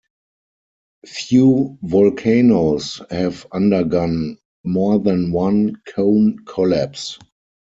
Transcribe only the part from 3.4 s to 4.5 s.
undergone